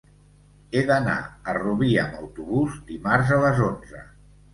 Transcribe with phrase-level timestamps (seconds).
[0.77, 1.17] He d'anar
[1.53, 4.03] a Rubí amb autobús dimarts a les onze.